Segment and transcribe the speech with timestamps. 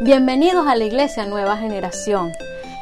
[0.00, 2.32] Bienvenidos a la Iglesia Nueva Generación.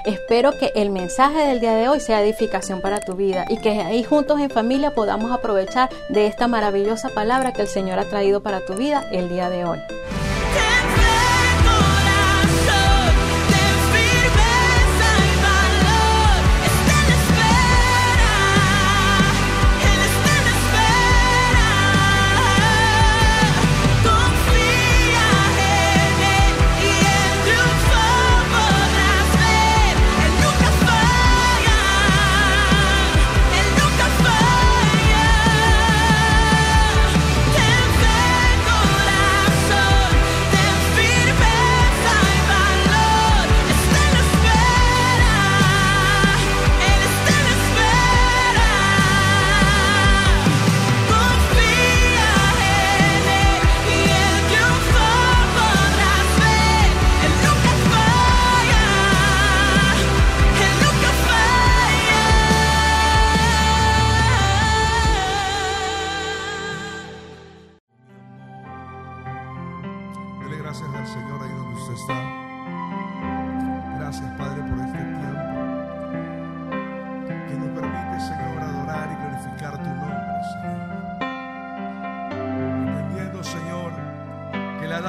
[0.04, 3.70] Espero que el mensaje del día de hoy sea edificación para tu vida y que
[3.80, 8.42] ahí juntos en familia podamos aprovechar de esta maravillosa palabra que el Señor ha traído
[8.42, 9.78] para tu vida el día de hoy.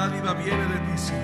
[0.08, 1.22] dádiva viene de ti, Señor.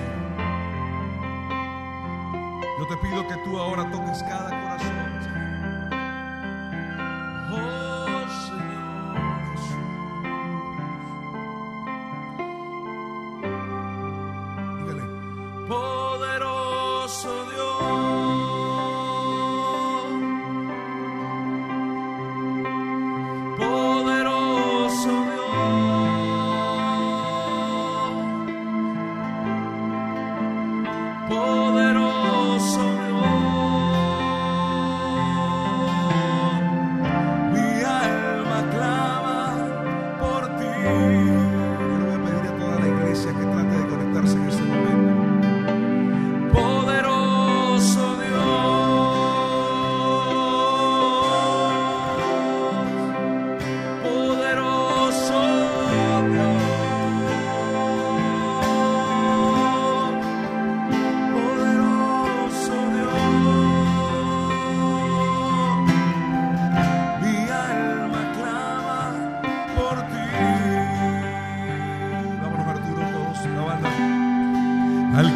[2.78, 4.70] Yo te pido que tú ahora toques cada corazón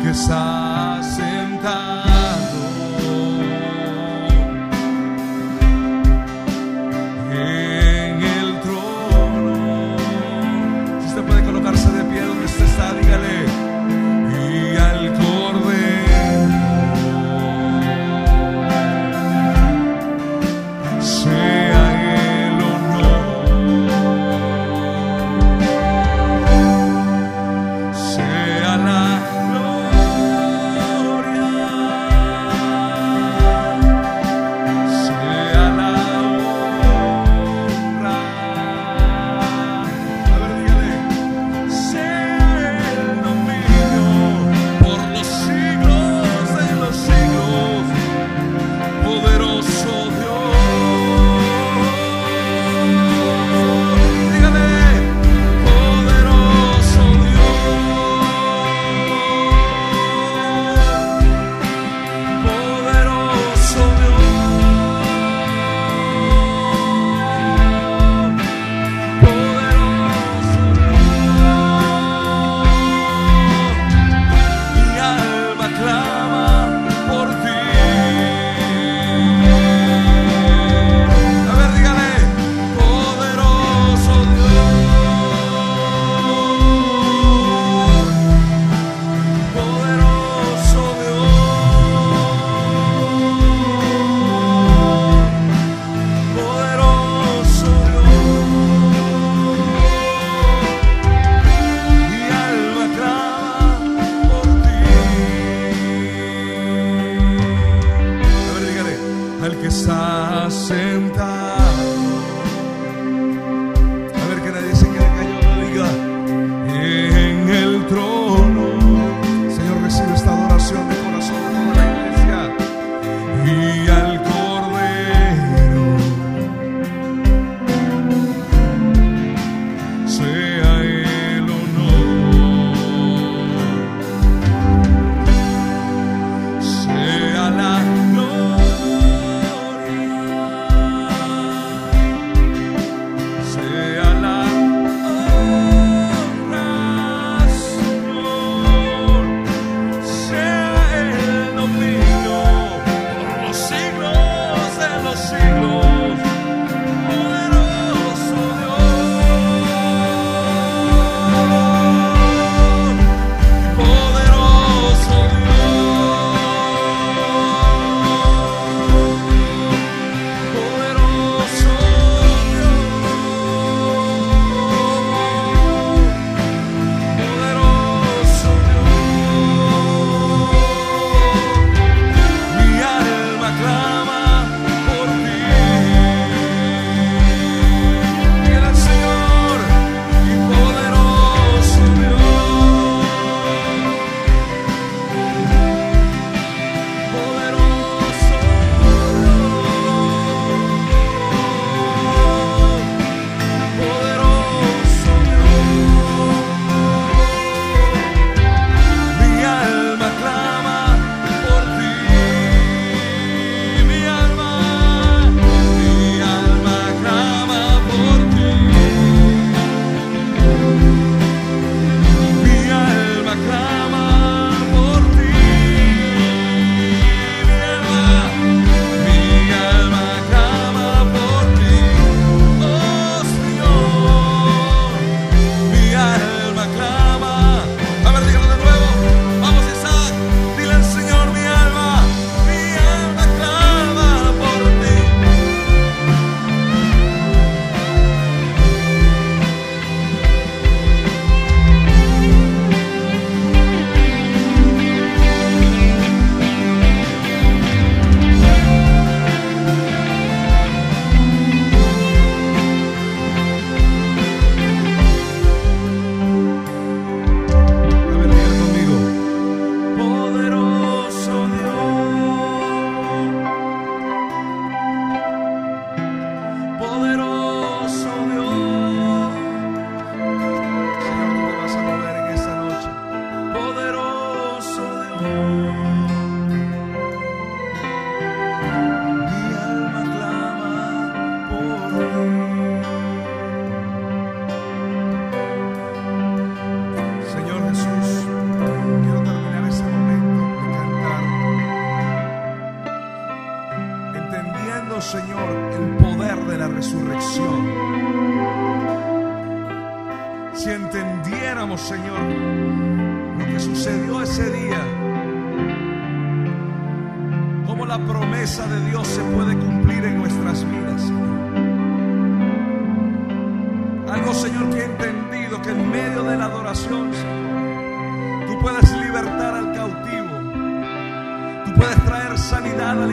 [0.02, 2.13] que está sentado.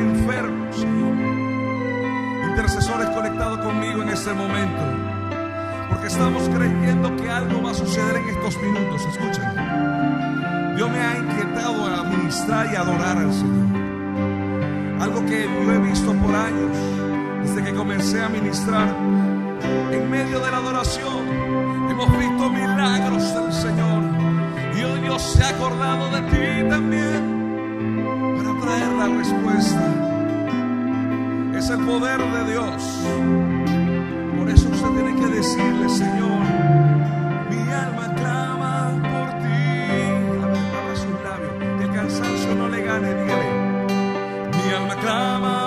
[0.01, 1.15] Sanidad al enfermo, Señor.
[2.49, 4.81] Intercesores conectados conmigo en este momento,
[5.89, 9.01] porque estamos creyendo que algo va a suceder en estos minutos.
[9.05, 15.01] Escuchen, Dios me ha inquietado a ministrar y adorar al Señor.
[15.01, 16.77] Algo que yo he visto por años,
[17.43, 18.87] desde que comencé a ministrar.
[19.91, 24.03] En medio de la adoración, hemos visto milagros del Señor.
[24.77, 27.30] Y hoy Dios se ha acordado de ti también
[29.01, 29.81] la respuesta.
[31.55, 32.81] Es el poder de Dios.
[34.37, 36.41] Por eso usted tiene que decirle, Señor,
[37.49, 39.63] mi alma clama por ti.
[40.77, 43.49] Abra sus labios, que el cansancio no le gane, dígale.
[44.57, 45.60] Mi alma clama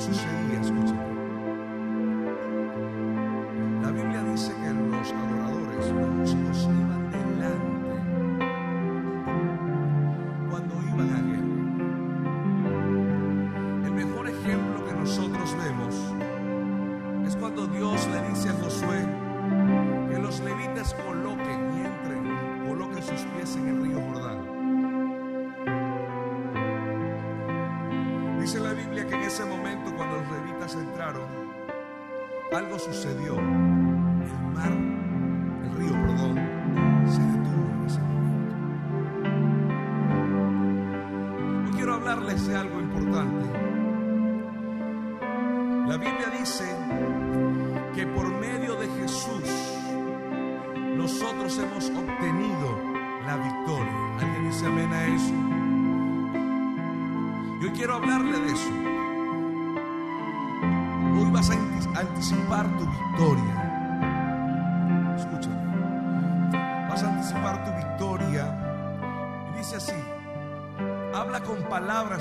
[0.00, 0.39] Algo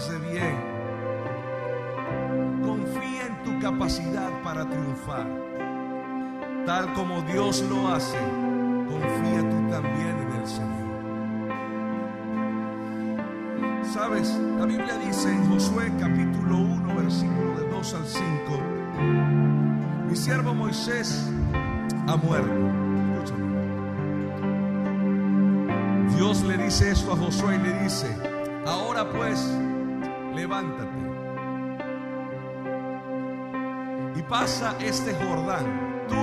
[0.08, 0.56] de bien.
[2.64, 5.28] Confía en tu capacidad para triunfar.
[6.66, 8.18] Tal como Dios lo hace,
[8.88, 10.80] confía tú también en el Señor.
[13.84, 18.24] Sabes, la Biblia dice en Josué capítulo 1, versículo de 2 al 5,
[20.08, 21.30] mi siervo Moisés
[22.08, 22.54] ha muerto.
[26.16, 28.08] Dios le dice esto a Josué y le dice,
[28.66, 29.40] ahora pues,
[30.36, 31.10] levántate
[34.16, 35.66] y pasa este Jordán,
[36.10, 36.16] tú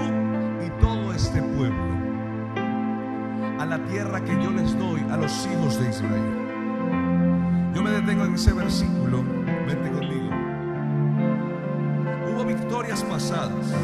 [0.64, 1.82] y todo este pueblo,
[3.58, 7.72] a la tierra que yo les doy a los hijos de Israel.
[7.74, 9.22] Yo me detengo en ese versículo,
[9.66, 10.30] vente conmigo.
[12.30, 13.74] Hubo victorias pasadas.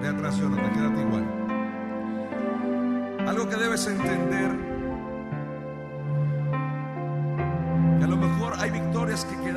[0.00, 1.24] Ve atrás, Jonathan, quédate igual.
[3.26, 4.71] Algo que debes entender,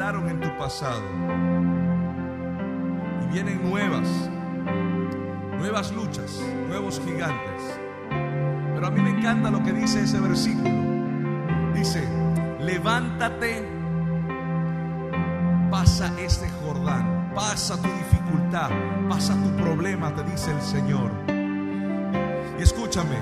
[0.05, 1.01] en tu pasado
[3.23, 4.07] y vienen nuevas,
[5.57, 7.79] nuevas luchas, nuevos gigantes.
[8.75, 10.69] Pero a mí me encanta lo que dice ese versículo.
[11.73, 12.07] Dice,
[12.59, 13.67] levántate,
[15.71, 18.69] pasa este Jordán, pasa tu dificultad,
[19.09, 21.09] pasa tu problema, te dice el Señor.
[22.59, 23.17] Y escúchame,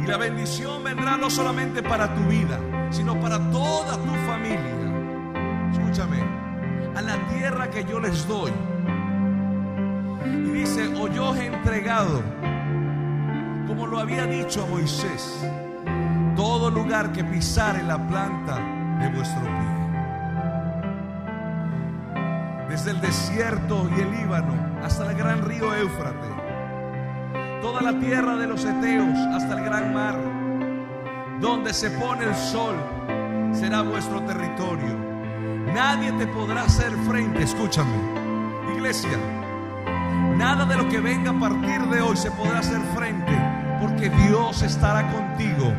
[0.00, 2.60] y la bendición vendrá no solamente para tu vida,
[2.90, 3.81] sino para toda
[7.42, 8.52] tierra que yo les doy.
[10.24, 12.22] Y dice, o yo he entregado,
[13.66, 15.44] como lo había dicho a Moisés,
[16.36, 18.60] todo lugar que pisare la planta
[19.00, 19.72] de vuestro pie.
[22.68, 26.30] Desde el desierto y el Líbano hasta el gran río Éufrates,
[27.60, 30.16] toda la tierra de los Eteos hasta el gran mar,
[31.40, 32.76] donde se pone el sol,
[33.52, 35.11] será vuestro territorio.
[35.74, 37.96] Nadie te podrá hacer frente, escúchame,
[38.74, 39.18] iglesia.
[40.36, 43.32] Nada de lo que venga a partir de hoy se podrá hacer frente,
[43.80, 45.72] porque Dios estará contigo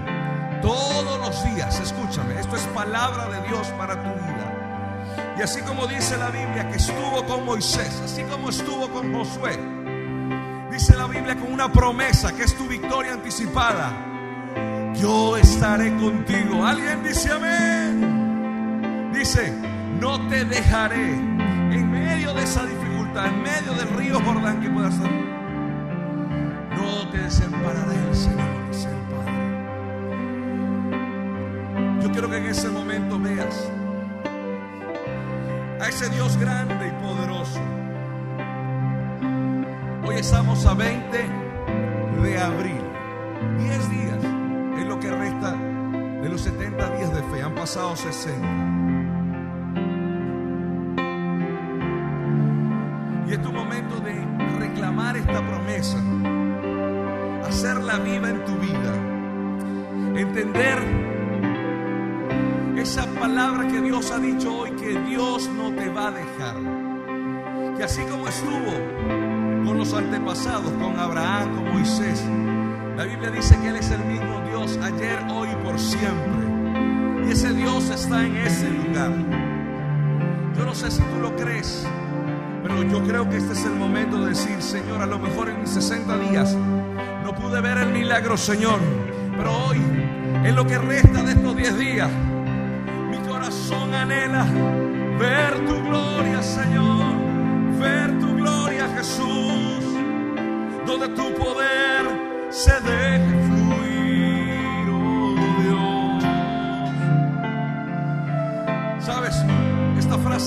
[0.63, 1.79] todos los días.
[1.79, 5.35] Escúchame, esto es palabra de Dios para tu vida.
[5.37, 9.59] Y así como dice la Biblia que estuvo con Moisés, así como estuvo con Josué,
[10.71, 13.91] dice la Biblia con una promesa que es tu victoria anticipada.
[14.95, 16.65] Yo estaré contigo.
[16.65, 19.11] Alguien dice amén.
[19.13, 19.53] Dice,
[20.03, 24.93] no te dejaré en medio de esa dificultad, en medio del río Jordán que puedas
[24.95, 25.09] ser.
[26.75, 29.31] No te desampararé el Señor, dice el Padre.
[32.01, 33.69] Yo quiero que en ese momento veas
[35.79, 37.61] a ese Dios grande y poderoso.
[40.05, 41.17] Hoy estamos a 20
[42.23, 42.81] de abril.
[43.57, 44.19] 10 días
[44.79, 45.55] es lo que resta
[46.21, 47.41] de los 70 días de fe.
[47.41, 49.02] Han pasado 60.
[57.45, 58.93] Hacerla viva en tu vida,
[60.19, 60.79] entender
[62.77, 66.55] esa palabra que Dios ha dicho hoy, que Dios no te va a dejar.
[67.77, 72.23] Que así como estuvo con los antepasados, con Abraham, con Moisés,
[72.97, 77.27] la Biblia dice que Él es el mismo Dios ayer, hoy y por siempre.
[77.27, 79.11] Y ese Dios está en ese lugar.
[80.57, 81.87] Yo no sé si tú lo crees,
[82.63, 85.61] pero yo creo que este es el momento de decir, Señor, a lo mejor en
[85.61, 86.55] mis 60 días
[87.23, 88.79] no pude ver el milagro, Señor,
[89.37, 89.77] pero hoy,
[90.43, 92.09] en lo que resta de estos 10 días,
[93.11, 94.45] mi corazón anhela
[95.19, 97.03] ver tu gloria, Señor,
[97.79, 99.83] ver tu gloria, Jesús,
[100.85, 102.05] donde tu poder
[102.49, 103.32] se deje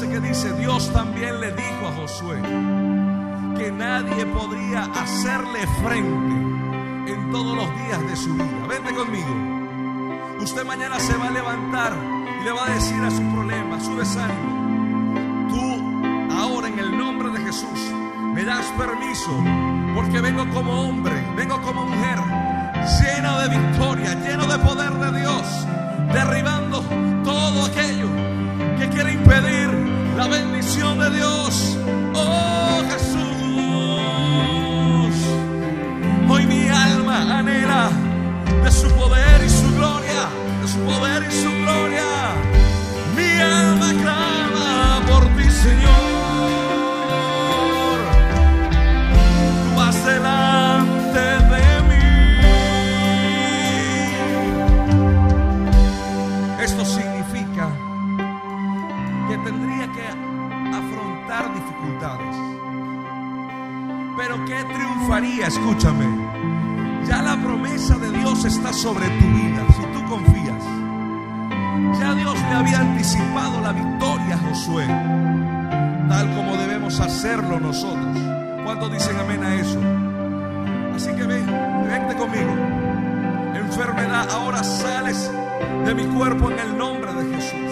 [0.04, 2.36] que dice, Dios también le dijo a Josué
[3.56, 8.66] que nadie podría hacerle frente en todos los días de su vida.
[8.68, 10.42] Vente conmigo.
[10.42, 11.92] Usted mañana se va a levantar
[12.40, 16.98] y le va a decir a su problema, a su desánimo, tú ahora en el
[16.98, 17.80] nombre de Jesús
[18.34, 19.32] me das permiso
[19.94, 22.18] porque vengo como hombre, vengo como mujer,
[23.00, 25.66] lleno de victoria, lleno de poder de Dios,
[26.12, 26.65] derribando
[65.46, 66.06] escúchame.
[67.06, 70.64] Ya la promesa de Dios está sobre tu vida, si tú confías.
[72.00, 74.86] Ya Dios le había anticipado la victoria Josué,
[76.08, 78.16] tal como debemos hacerlo nosotros.
[78.64, 79.80] ¿Cuántos dicen amén a eso?
[80.94, 81.46] Así que ven,
[81.88, 82.52] vente conmigo.
[83.54, 85.30] Enfermedad, ahora sales
[85.84, 87.65] de mi cuerpo en el nombre de Jesús.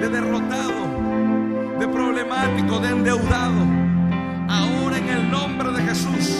[0.00, 0.72] De derrotado,
[1.78, 3.66] de problemático, de endeudado,
[4.48, 6.38] ahora en el nombre de Jesús,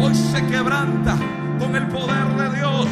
[0.00, 1.16] hoy se quebranta
[1.58, 2.86] con el poder de Dios.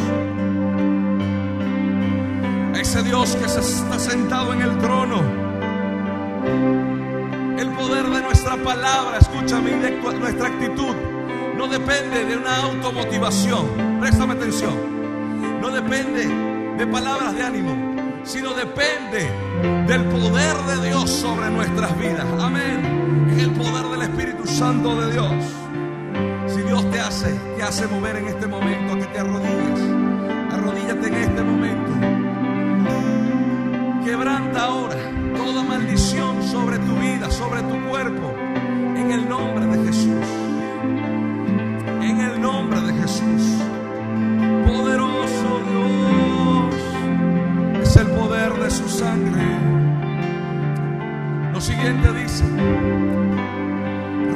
[2.80, 5.22] Ese Dios que se está sentado en el trono.
[7.58, 10.94] El poder de nuestra palabra, escúchame, de nuestra actitud
[11.56, 13.98] no depende de una automotivación.
[13.98, 14.74] Préstame atención.
[15.60, 16.26] No depende
[16.76, 17.95] de palabras de ánimo,
[18.26, 19.30] sino depende
[19.86, 22.26] del poder de Dios sobre nuestras vidas.
[22.40, 23.28] Amén.
[23.30, 25.32] Es el poder del Espíritu Santo de Dios.
[26.48, 29.80] Si Dios te hace, te hace mover en este momento que te arrodilles.
[30.52, 31.92] Arrodíllate en este momento.
[34.04, 34.96] Quebranta ahora
[35.36, 38.34] toda maldición sobre tu vida, sobre tu cuerpo,
[38.96, 40.45] en el nombre de Jesús.
[51.52, 52.44] Lo siguiente dice,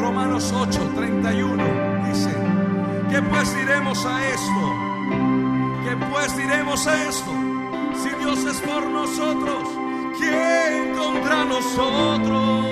[0.00, 1.64] Romanos 8, 31,
[2.08, 2.30] dice,
[3.10, 4.74] ¿qué pues diremos a esto?
[5.84, 7.30] ¿Qué pues diremos a esto?
[8.02, 9.68] Si Dios es por nosotros,
[10.18, 12.66] ¿quién contra nosotros?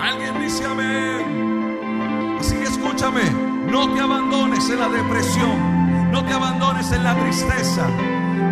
[0.00, 2.36] Alguien dice amén.
[2.38, 3.28] Así que escúchame,
[3.66, 7.88] no te abandones en la depresión, no te abandones en la tristeza.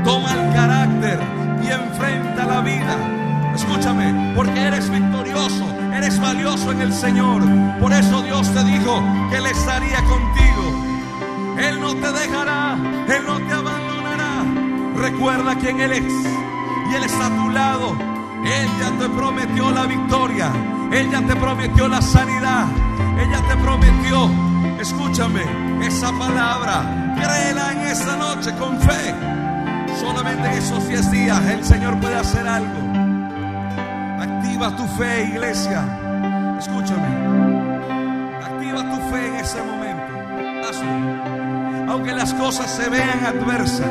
[0.04, 2.96] Toma el carácter enfrenta la vida.
[3.54, 7.42] Escúchame, porque eres victorioso, eres valioso en el Señor.
[7.80, 10.84] Por eso Dios te dijo que Él estaría contigo.
[11.58, 12.76] Él no te dejará,
[13.08, 14.44] Él no te abandonará.
[14.96, 16.04] Recuerda quién Él es
[16.90, 17.96] y Él está a tu lado.
[18.44, 20.50] Él ya te prometió la victoria,
[20.92, 22.66] Él ya te prometió la sanidad,
[23.18, 24.30] Él ya te prometió,
[24.80, 25.42] escúchame,
[25.84, 29.37] esa palabra, créela en esta noche con fe.
[30.00, 32.78] Solamente en esos 10 días el Señor puede hacer algo.
[34.20, 35.82] Activa tu fe, iglesia.
[36.58, 37.08] Escúchame.
[38.44, 39.88] Activa tu fe en ese momento.
[41.88, 43.90] Aunque las cosas se vean adversas.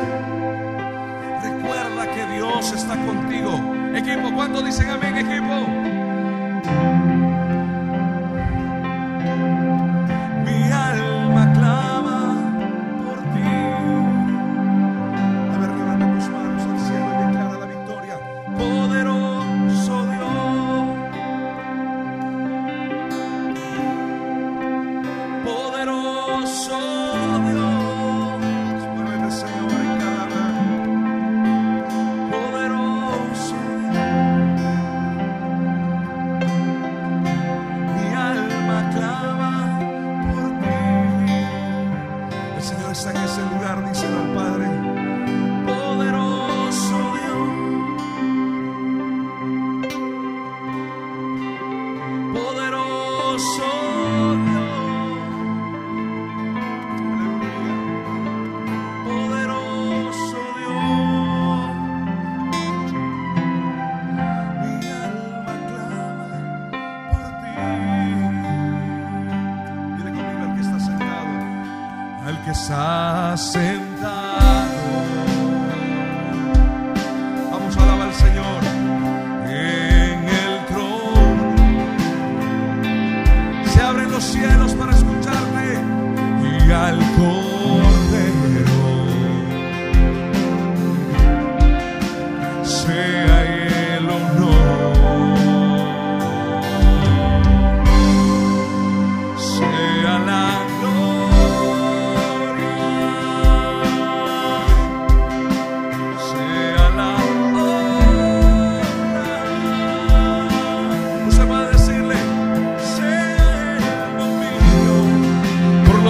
[1.42, 3.60] Recuerda que Dios está contigo.
[3.94, 5.97] Equipo, ¿cuánto dicen amén, equipo?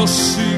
[0.09, 0.58] Por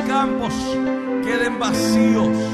[0.00, 0.54] campos
[1.24, 2.53] queden vacíos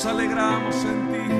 [0.00, 1.39] nos alegramos en ti.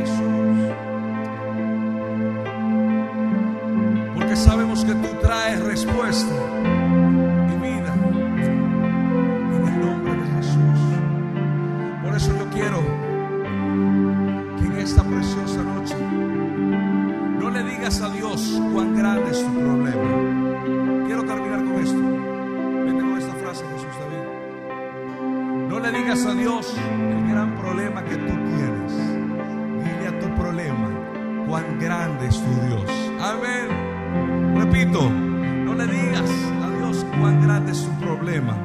[34.86, 36.30] No le digas
[36.62, 38.56] a Dios cuán grande es su problema.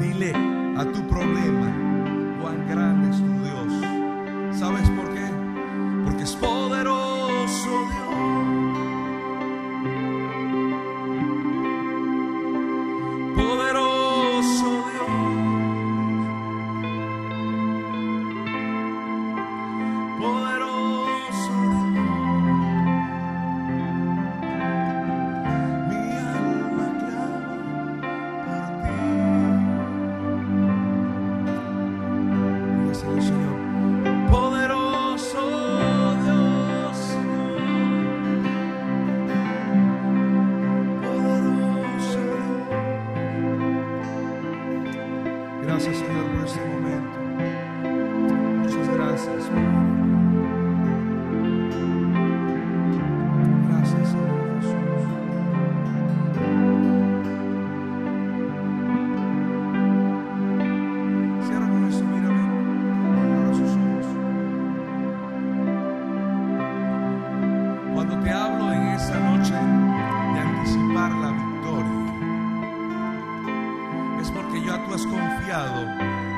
[0.00, 1.70] Dile a tu problema
[2.40, 4.58] cuán grande es tu Dios.
[4.58, 4.88] ¿Sabes?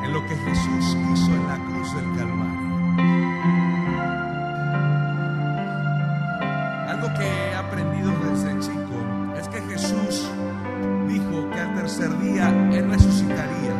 [0.04, 2.68] en lo que Jesús hizo en la cruz del Calvario.
[6.88, 10.30] Algo que he aprendido desde chico es que Jesús
[11.08, 13.74] dijo que al tercer día Él resucitaría.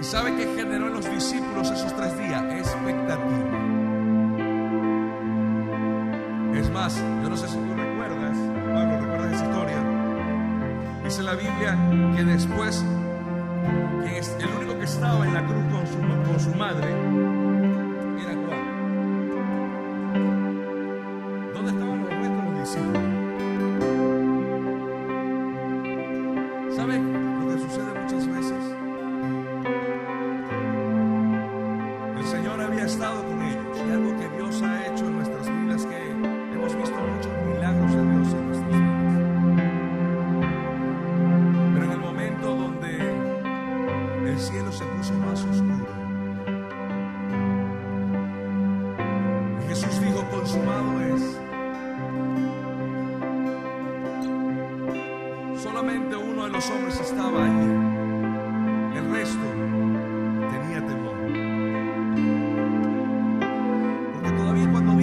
[0.00, 2.42] ¿Y sabe qué generó en los discípulos esos tres días?
[2.52, 3.74] Expectativa.
[6.54, 7.58] Es más, yo no sé si
[11.44, 12.82] Que después,
[14.02, 16.88] que es el único que estaba en la cruz con su, con su madre,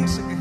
[0.01, 0.40] music.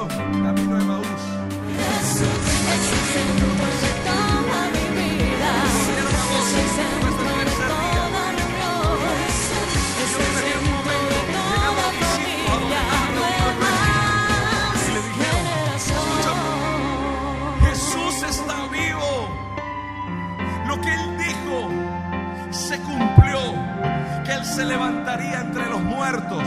[24.61, 26.43] se levantaría entre los muertos.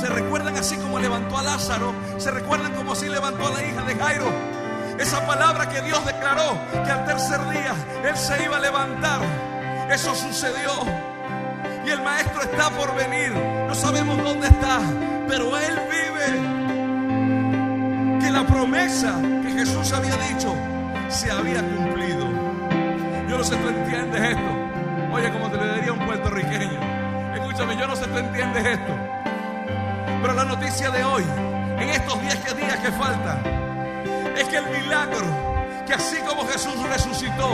[0.00, 3.82] Se recuerdan así como levantó a Lázaro, se recuerdan como así levantó a la hija
[3.82, 4.32] de Jairo.
[4.98, 7.74] Esa palabra que Dios declaró que al tercer día
[8.08, 9.20] Él se iba a levantar,
[9.90, 10.70] eso sucedió.
[11.84, 13.34] Y el maestro está por venir,
[13.68, 14.80] no sabemos dónde está,
[15.28, 16.40] pero Él vive.
[18.18, 20.54] Que la promesa que Jesús había dicho
[21.10, 22.30] se había cumplido.
[23.28, 25.12] Yo no sé, tú entiendes esto.
[25.12, 27.01] Oye, como te lo diría un puertorriqueño.
[27.52, 28.96] Escúchame, yo no sé si tú entiendes esto.
[30.22, 31.22] Pero la noticia de hoy,
[31.78, 33.42] en estos 10 días que faltan,
[34.38, 35.26] es que el milagro,
[35.86, 37.50] que así como Jesús resucitó,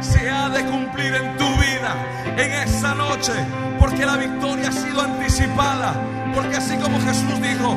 [0.00, 1.96] se ha de cumplir en tu vida,
[2.36, 3.32] en esa noche,
[3.80, 5.94] porque la victoria ha sido anticipada,
[6.34, 7.74] porque así como Jesús dijo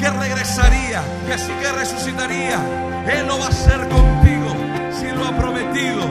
[0.00, 2.58] que regresaría, que así que resucitaría,
[3.06, 4.52] Él lo va a hacer contigo,
[4.90, 6.02] si lo ha prometido,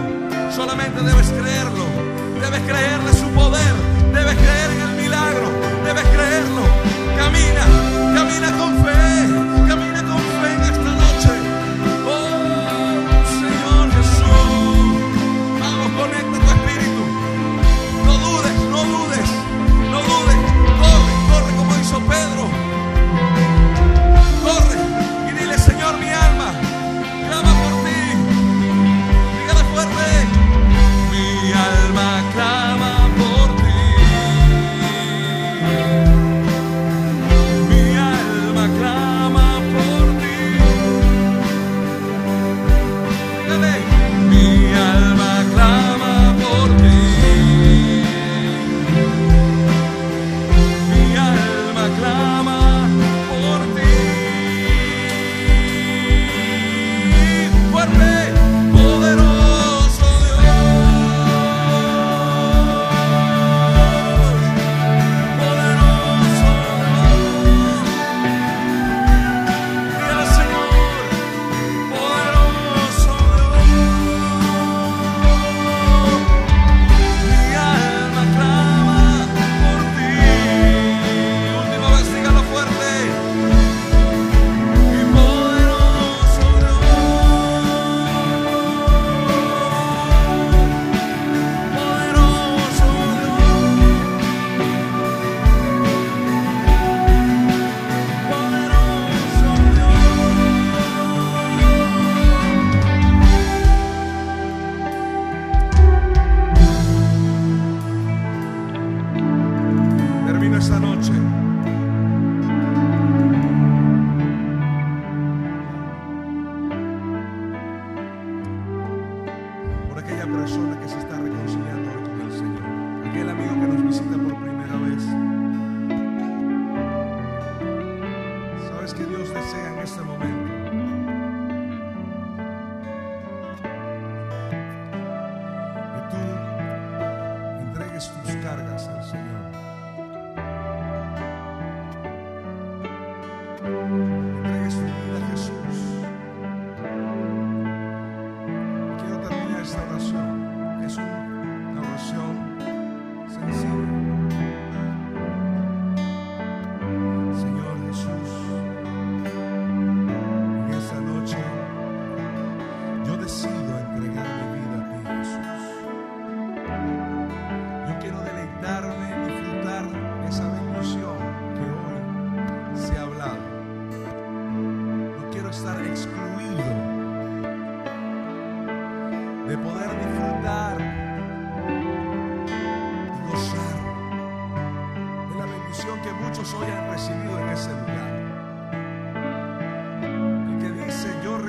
[0.50, 1.86] solamente debes creerlo,
[2.40, 3.74] debes creerle su poder,
[4.14, 4.93] debes creer en el
[5.94, 6.64] debes creerlo,
[7.18, 7.66] camina,
[8.16, 9.53] camina con fe,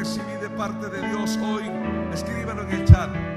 [0.05, 1.65] recibí de parte de Dios hoy,
[2.13, 3.34] escríbalo en el chat.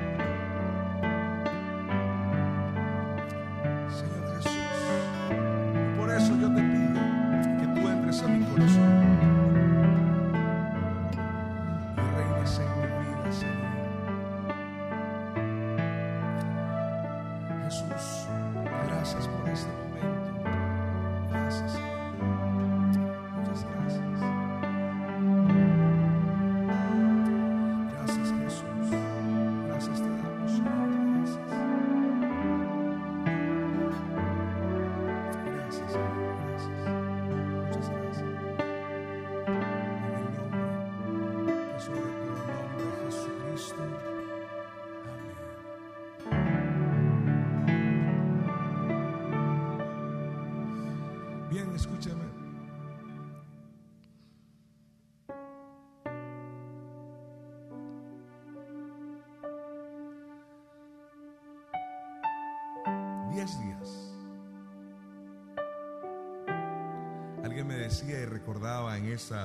[69.27, 69.43] Esa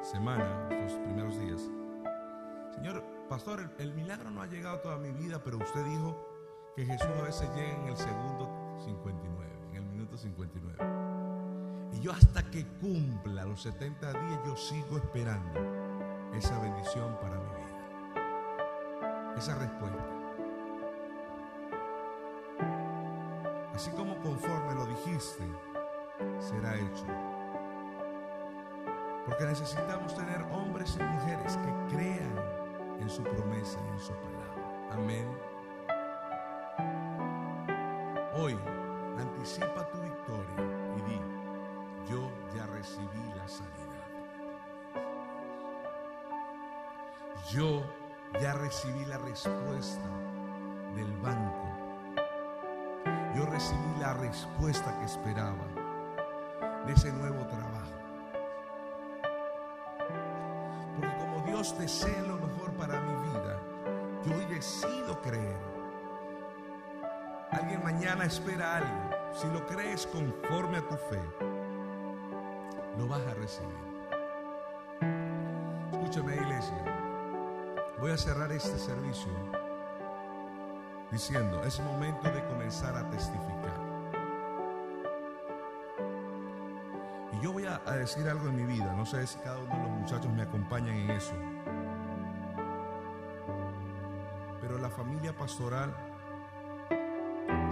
[0.00, 1.60] semana, estos primeros días,
[2.74, 6.16] Señor, pastor, el, el milagro no ha llegado toda mi vida, pero usted dijo
[6.74, 8.48] que Jesús a veces llega en el segundo
[8.86, 10.78] 59, en el minuto 59.
[11.92, 15.60] Y yo hasta que cumpla los 70 días, yo sigo esperando
[16.32, 19.34] esa bendición para mi vida.
[19.36, 20.06] Esa respuesta.
[23.74, 25.44] Así como conforme lo dijiste,
[26.40, 27.27] será hecho.
[29.28, 32.34] Porque necesitamos tener hombres y mujeres que crean
[32.98, 34.88] en su promesa y en su palabra.
[34.92, 35.28] Amén.
[38.34, 38.58] Hoy
[39.18, 40.64] anticipa tu victoria
[40.96, 41.20] y di,
[42.10, 44.08] yo ya recibí la sanidad.
[47.50, 47.82] Yo
[48.40, 50.08] ya recibí la respuesta
[50.96, 51.68] del banco.
[53.36, 55.66] Yo recibí la respuesta que esperaba
[56.86, 57.67] de ese nuevo trabajo.
[61.68, 63.60] Dios desea lo mejor para mi vida,
[64.24, 65.58] yo hoy decido creer.
[67.50, 69.10] Alguien mañana espera algo.
[69.34, 71.20] Si lo crees conforme a tu fe,
[72.96, 73.76] lo vas a recibir.
[75.92, 76.84] Escúchame, iglesia.
[78.00, 79.32] Voy a cerrar este servicio
[81.10, 83.57] diciendo, es momento de comenzar a testificar.
[87.88, 90.42] A, decir algo en mi vida, no sé si cada uno de los muchachos me
[90.42, 91.32] acompañan en eso.
[94.60, 95.94] Pero la familia pastoral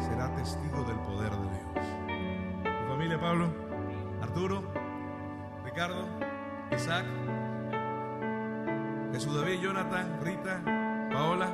[0.00, 2.80] será testigo del poder de Dios.
[2.80, 3.48] ¿Tu familia, Pablo?
[4.22, 4.62] Arturo,
[5.64, 6.06] Ricardo,
[6.72, 7.04] Isaac,
[9.12, 10.60] Jesús David, Jonathan, Rita,
[11.12, 11.48] Paola.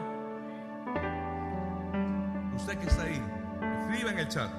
[2.55, 3.23] Usted que está ahí,
[3.81, 4.51] escriba en el chat.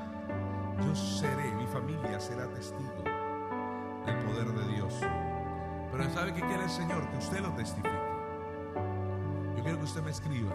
[0.85, 3.12] Yo seré, mi familia será testigo
[4.05, 4.99] del poder de Dios.
[5.91, 7.07] Pero ¿sabe qué quiere el Señor?
[7.09, 7.89] Que usted lo testifique.
[9.55, 10.51] Yo quiero que usted me escriba.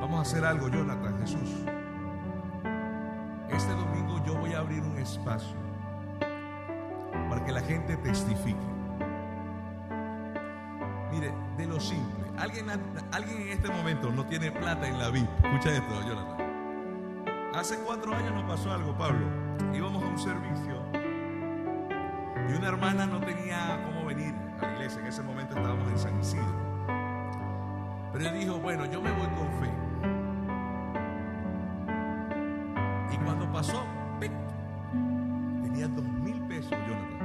[0.00, 1.64] Vamos a hacer algo, Jonathan, Jesús.
[3.48, 5.56] Este domingo yo voy a abrir un espacio
[7.28, 8.58] para que la gente testifique.
[11.10, 12.24] Mire, de lo simple.
[12.38, 12.66] Alguien,
[13.12, 15.28] alguien en este momento no tiene plata en la VIP.
[15.44, 16.50] Escucha esto, Jonathan.
[17.54, 19.26] Hace cuatro años nos pasó algo, Pablo.
[19.74, 20.79] Íbamos a un servicio
[22.60, 25.00] una hermana no tenía cómo venir a la iglesia.
[25.00, 26.44] En ese momento estábamos en San Isidro.
[28.12, 29.70] Pero él dijo, bueno, yo me voy con fe.
[33.14, 33.82] Y cuando pasó,
[34.20, 37.18] tenía dos mil pesos, Jonathan.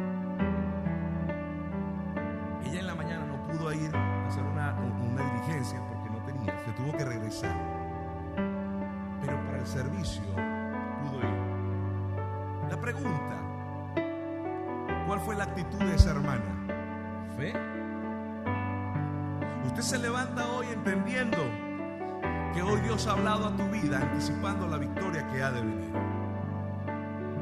[2.65, 6.57] Ella en la mañana no pudo ir a hacer una, una diligencia porque no tenía,
[6.63, 7.53] se tuvo que regresar.
[9.19, 10.23] Pero para el servicio
[11.03, 12.69] pudo ir.
[12.69, 13.44] La pregunta,
[15.05, 16.43] ¿cuál fue la actitud de esa hermana?
[17.37, 17.53] ¿Fe?
[19.67, 21.37] Usted se levanta hoy entendiendo
[22.53, 25.91] que hoy Dios ha hablado a tu vida, anticipando la victoria que ha de venir.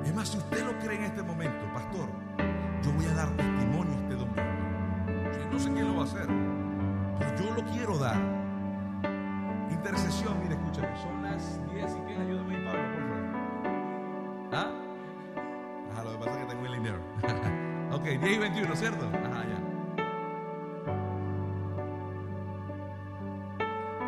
[0.03, 2.09] Es más, si usted lo cree en este momento, pastor,
[2.83, 4.41] yo voy a dar testimonio este domingo.
[5.39, 6.27] Yo no sé quién lo va a hacer,
[7.19, 8.17] pero yo lo quiero dar.
[9.69, 12.92] Intercesión, mire, escúchame, son las 10 y que ayúdame, Pablo,
[18.23, 19.05] 10 y 21, ¿cierto?
[19.05, 19.59] Ajá, ya.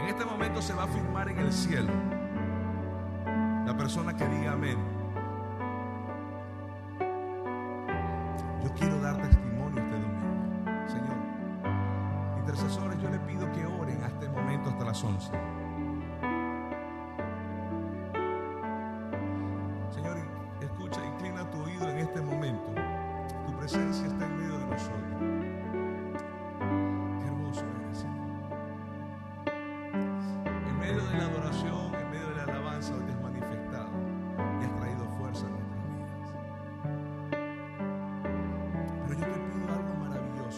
[0.02, 1.92] En este momento se va a firmar en el cielo
[3.66, 4.78] la persona que diga amén.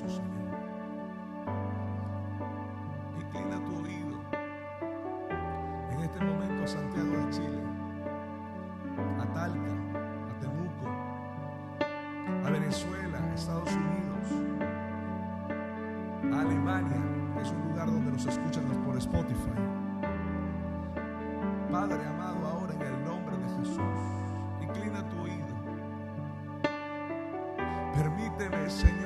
[0.06, 0.22] Señor.
[3.18, 4.18] Inclina tu oído
[5.92, 7.62] en este momento a Santiago de Chile,
[9.20, 9.74] a Talca,
[10.30, 10.88] a Temuco,
[12.46, 14.28] a Venezuela, a Estados Unidos,
[16.32, 17.02] a Alemania,
[17.34, 19.62] que es un lugar donde nos escuchan por Spotify.
[21.72, 23.82] Padre amado, ahora en el nombre de Jesús,
[24.62, 25.58] inclina tu oído.
[27.96, 28.97] Permíteme, Señor,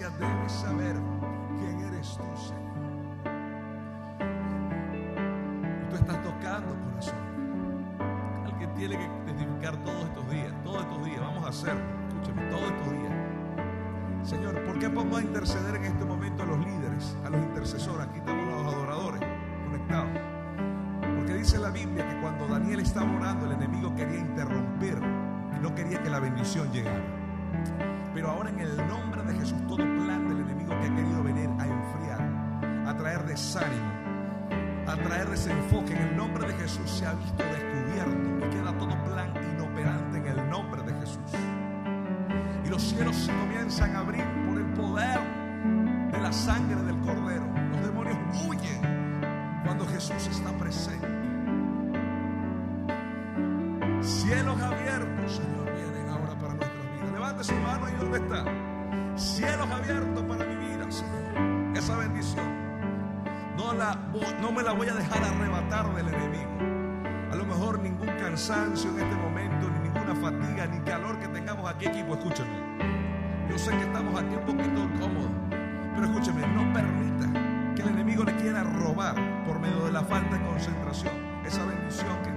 [0.00, 0.96] iglesia debe saber
[1.58, 2.60] quién eres tú, Señor.
[5.90, 7.18] Tú estás tocando corazón.
[8.46, 11.20] Alguien tiene que testificar todos estos días, todos estos días.
[11.20, 11.82] Vamos a hacerlo.
[12.08, 13.12] Escúchame, todos estos días.
[14.22, 18.06] Señor, ¿por qué vamos a interceder en este momento a los líderes, a los intercesores?
[18.06, 19.20] Aquí estamos los adoradores
[19.66, 20.10] conectados.
[21.16, 24.98] Porque dice la Biblia que cuando Daniel estaba orando, el enemigo quería interrumpir
[25.56, 27.19] y no quería que la bendición llegara.
[28.14, 31.48] Pero ahora en el nombre de Jesús, todo plan del enemigo que ha querido venir
[31.58, 33.92] a enfriar, a traer desánimo,
[34.86, 39.04] a traer desenfoque, en el nombre de Jesús se ha visto descubierto y queda todo
[39.04, 41.30] plan inoperante en el nombre de Jesús.
[42.64, 45.20] Y los cielos se comienzan a abrir por el poder
[46.12, 47.46] de la sangre del Cordero.
[47.72, 48.80] Los demonios huyen
[49.64, 51.06] cuando Jesús está presente.
[54.02, 55.59] Cielos abiertos, Señor,
[58.00, 58.44] donde está.
[59.16, 61.76] Cielos abiertos para mi vida, Señor.
[61.76, 62.46] Esa bendición.
[63.56, 63.94] No, la,
[64.40, 66.50] no me la voy a dejar arrebatar del enemigo.
[67.30, 71.70] A lo mejor ningún cansancio en este momento, ni ninguna fatiga, ni calor que tengamos
[71.70, 72.14] aquí, equipo.
[72.14, 72.50] Escúchame.
[73.48, 75.30] Yo sé que estamos aquí un poquito cómodos,
[75.94, 80.36] pero escúcheme, no permita que el enemigo le quiera robar por medio de la falta
[80.36, 81.12] de concentración
[81.44, 82.30] esa bendición que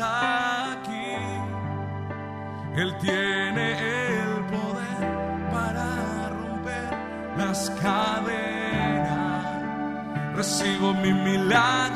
[0.00, 1.16] Aquí.
[2.76, 6.90] Él tiene el poder para romper
[7.38, 9.44] las cadenas.
[10.34, 11.95] Recibo mi milagro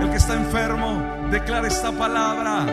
[0.00, 2.66] El que está enfermo, declara esta palabra.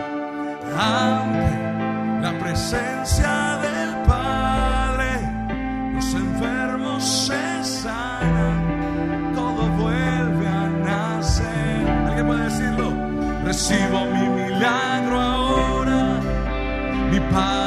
[0.78, 5.10] Ante la presencia del Padre,
[5.94, 11.90] los enfermos se sanan, todo vuelve a nacer.
[12.08, 12.94] ¿Alguien puede decirlo?
[13.44, 16.20] Recibo mi milagro ahora,
[17.12, 17.61] mi Padre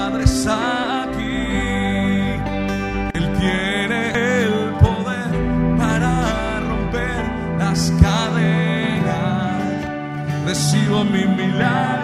[10.94, 12.03] Recibo mi milagro